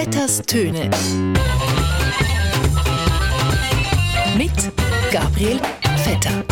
[0.00, 0.90] Vetters Töne.
[4.36, 4.52] Mit
[5.10, 5.58] Gabriel
[5.96, 6.44] Vetter.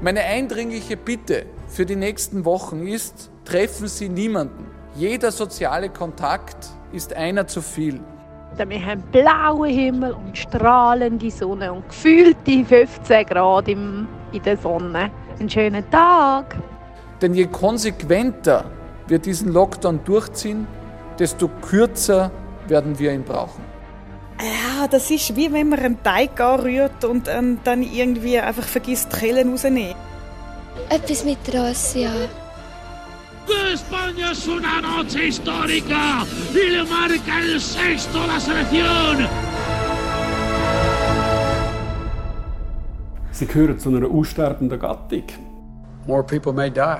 [0.00, 4.66] Meine eindringliche Bitte für die nächsten Wochen ist, treffen Sie niemanden.
[4.96, 8.00] Jeder soziale Kontakt ist einer zu viel.
[8.56, 15.10] Wir haben blauen Himmel und strahlende Sonne und gefühlte 15 Grad im, in der Sonne.
[15.38, 16.56] Einen schönen Tag.
[17.22, 18.64] Denn je konsequenter
[19.06, 20.66] wir diesen Lockdown durchziehen,
[21.18, 22.30] desto kürzer
[22.68, 23.64] werden wir ihn brauchen.
[24.40, 29.12] Ja, das ist wie wenn man einen Teig anrührt und ähm, dann irgendwie einfach vergisst,
[29.12, 29.94] die Kellen rauszunehmen.
[30.88, 31.38] Etwas mit
[33.46, 33.60] Rassia.
[33.72, 39.28] España es una noche histórica y le marca el sexto la selección.
[43.32, 45.24] Sie gehören zu einer aussterbenden Gattung.
[46.06, 46.98] More people may die.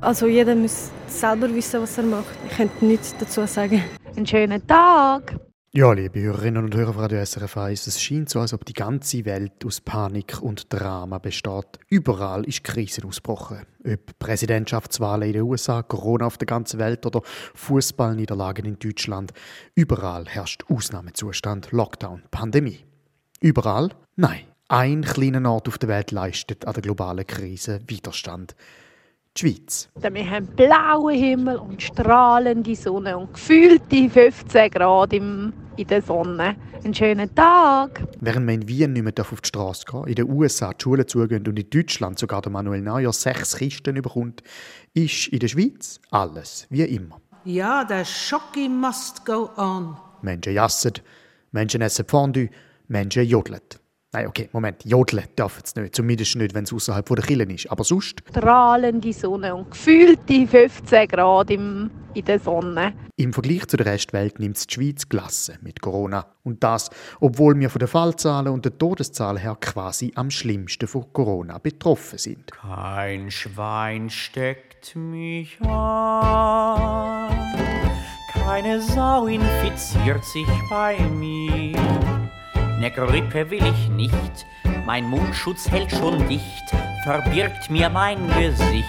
[0.00, 2.26] Also jeder muss selber wissen, was er macht.
[2.48, 3.82] Ich könnte nichts dazu sagen.
[4.16, 5.36] Einen schönen Tag.
[5.74, 8.74] Ja, liebe Hörerinnen und Hörer von Radio SRF 1, es scheint so, als ob die
[8.74, 11.78] ganze Welt aus Panik und Drama besteht.
[11.88, 13.64] Überall ist Krise ausgebrochen.
[13.82, 17.22] Ob Präsidentschaftswahlen in den USA, Corona auf der ganzen Welt oder
[17.54, 19.32] Fußballniederlagen in Deutschland.
[19.74, 22.84] Überall herrscht Ausnahmezustand, Lockdown, Pandemie.
[23.40, 23.92] Überall?
[24.16, 24.40] Nein.
[24.68, 28.54] Ein kleiner Ort auf der Welt leistet an der globalen Krise Widerstand
[29.36, 29.88] die Schweiz.
[29.96, 36.56] Wir haben blauen Himmel und strahlende Sonne und gefühlte 15 Grad im, in der Sonne.
[36.84, 38.02] Einen schönen Tag.
[38.20, 41.06] Während man in Wien nicht mehr auf die Straße gehen in den USA die Schulen
[41.06, 44.42] zugehen und in Deutschland sogar der Manuel Neuer sechs Kisten überkommt,
[44.94, 47.20] ist in der Schweiz alles wie immer.
[47.44, 49.96] Ja, der Schocki must go on.
[50.22, 50.92] Menschen jassen,
[51.50, 52.50] Menschen essen Fondue,
[52.88, 53.60] Menschen jodeln.
[54.14, 54.84] Nein, okay, Moment.
[54.84, 55.94] Jodeln dürfen sie nicht.
[55.96, 57.70] Zumindest nicht, wenn es außerhalb der Kille ist.
[57.70, 58.22] Aber sonst?
[58.28, 62.92] Strahlende Sonne und gefühlte 15 Grad im, in der Sonne.
[63.16, 66.26] Im Vergleich zu der Restwelt nimmt die Schweiz Klasse mit Corona.
[66.44, 71.10] Und das, obwohl wir von den Fallzahlen und der Todeszahl her quasi am schlimmsten von
[71.14, 72.52] Corona betroffen sind.
[72.52, 77.30] Kein Schwein steckt mich an.
[78.30, 81.71] Keine Sau infiziert sich bei mir.
[82.82, 84.44] Ne Grippe will ich nicht,
[84.84, 86.64] mein Mundschutz hält schon dicht,
[87.04, 88.88] verbirgt mir mein Gesicht.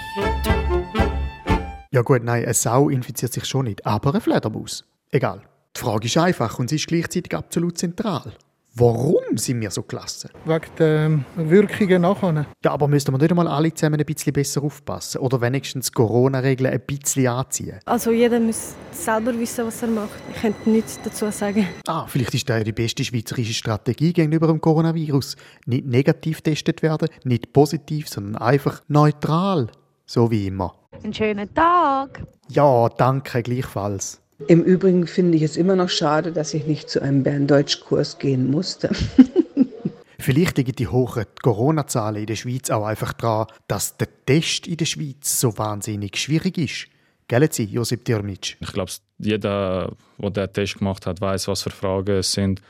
[1.92, 4.84] Ja gut, nein, eine Sau infiziert sich schon nicht, aber eine Fledermaus.
[5.12, 5.42] Egal.
[5.76, 8.32] Die Frage ist einfach und sie ist gleichzeitig absolut zentral.
[8.76, 10.30] Warum sind wir so klasse?
[10.44, 12.44] Wegen der Wirkungen nachher.
[12.64, 15.18] Ja, aber müssten wir nicht einmal alle zusammen ein bisschen besser aufpassen?
[15.18, 17.78] Oder wenigstens Corona-Regeln ein bisschen anziehen?
[17.84, 20.18] Also jeder muss selber wissen, was er macht.
[20.34, 21.68] Ich könnte nichts dazu sagen.
[21.86, 25.36] Ah, vielleicht ist das die beste schweizerische Strategie gegenüber dem Coronavirus.
[25.66, 29.68] Nicht negativ getestet werden, nicht positiv, sondern einfach neutral.
[30.04, 30.74] So wie immer.
[31.04, 32.24] Einen schönen Tag.
[32.48, 34.20] Ja, danke, gleichfalls.
[34.48, 38.50] Im Übrigen finde ich es immer noch schade, dass ich nicht zu einem Berndeutschkurs gehen
[38.50, 38.90] musste.
[40.18, 44.78] Vielleicht liegen die hohen Corona-Zahlen in der Schweiz auch einfach daran, dass der Test in
[44.78, 46.86] der Schweiz so wahnsinnig schwierig ist.
[47.28, 48.56] Gell, Sie, Josip Dirmic?
[48.60, 52.60] Ich glaube, jeder, der den Test gemacht hat, weiß, was für Fragen es sind.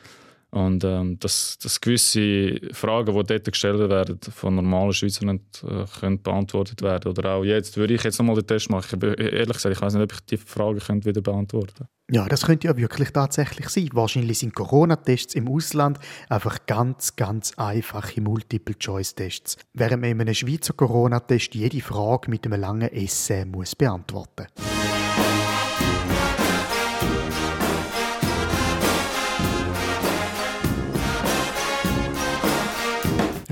[0.54, 5.84] Und ähm, dass, dass gewisse Fragen, die dort gestellt werden, von normalen Schweizern nicht äh,
[5.98, 9.00] können beantwortet werden Oder auch jetzt würde ich jetzt nochmal den Test machen.
[9.02, 11.88] Ich, ehrlich gesagt, ich weiß nicht, ob ich die Fragen könnte wieder beantworten.
[12.08, 13.88] Ja, das könnte ja wirklich tatsächlich sein.
[13.94, 15.98] Wahrscheinlich sind Corona-Tests im Ausland
[16.28, 22.60] einfach ganz, ganz einfache Multiple-Choice-Tests, während man in einem Schweizer Corona-Test jede Frage mit einem
[22.60, 24.93] langen Essay muss beantworten muss.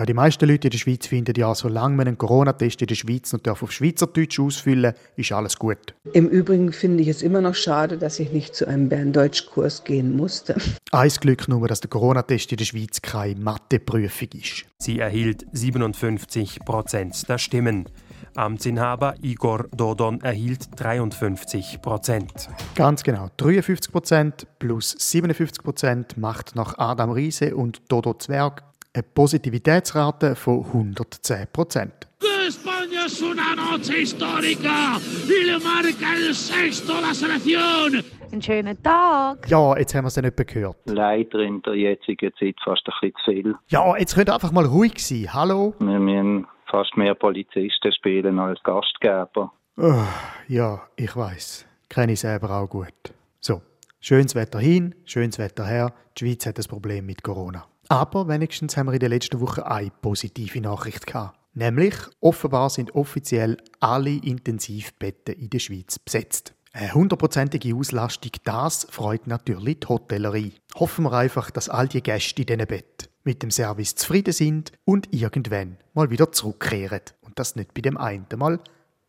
[0.02, 2.96] Ja, die meisten Leute in der Schweiz finden ja, solange man einen Corona-Test in der
[2.96, 5.94] Schweiz noch auf Schweizerdeutsch ausfüllen ist alles gut.
[6.12, 10.16] Im Übrigen finde ich es immer noch schade, dass ich nicht zu einem Berndeutschkurs gehen
[10.16, 10.56] musste.
[10.90, 14.64] Eins Glück nur, dass der Corona-Test in der Schweiz keine Matheprüfung ist.
[14.78, 17.88] Sie erhielt 57 Prozent der Stimmen.
[18.34, 22.48] Amtsinhaber Igor Dodon erhielt 53 Prozent.
[22.75, 23.28] Ganz genau.
[23.37, 28.64] 53 Prozent plus 57 Prozent macht nach Adam Riese und Dodo Zwerg
[28.94, 32.09] eine Positivitätsrate von 110 Prozent.
[32.47, 38.05] España es una noche histórica y le marca el sexto la selección.
[38.33, 39.49] Einen schönen Tag.
[39.49, 40.77] Ja, jetzt haben wir es ja nicht gehört.
[40.87, 43.55] Leider in der jetzigen Zeit fast ein bisschen zu viel.
[43.69, 45.33] Ja, jetzt könnt ihr einfach mal ruhig sein.
[45.33, 45.75] Hallo?
[45.79, 49.53] Wir müssen fast mehr Polizisten spielen als Gastgeber.
[49.77, 50.05] Oh,
[50.49, 51.67] ja, ich weiß.
[51.89, 53.15] Kenne ich selber auch gut.
[53.41, 53.61] So,
[54.02, 55.94] schönes Wetter hin, schönes Wetter her.
[56.19, 57.66] Die Schweiz hat das Problem mit Corona.
[57.88, 61.38] Aber wenigstens haben wir in der letzten Woche eine positive Nachricht gehabt.
[61.54, 66.54] Nämlich, offenbar sind offiziell alle Intensivbetten in der Schweiz besetzt.
[66.72, 70.55] Eine hundertprozentige Auslastung, das freut natürlich die Hotellerie.
[70.75, 74.72] Hoffen wir einfach, dass all die Gäste in diesen Betten mit dem Service zufrieden sind
[74.87, 78.58] und irgendwann mal wieder zurückkehren und das nicht bei dem einen Mal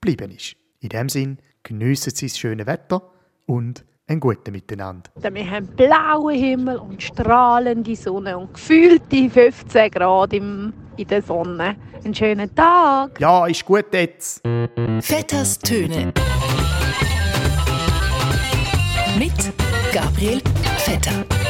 [0.02, 0.58] bleiben ist.
[0.82, 3.10] In dem Sinn, geniessen Sie das schöne Wetter
[3.46, 5.10] und ein guten Miteinander.
[5.16, 11.76] Wir haben blauen Himmel und strahlende Sonne und gefühlte 15 Grad im, in der Sonne.
[12.04, 13.20] Einen schönen Tag.
[13.20, 14.42] Ja, ist gut jetzt.
[15.02, 16.14] Vetters Töne.
[19.18, 19.34] Mit
[19.92, 20.42] Gabriel
[20.78, 21.43] Vetter.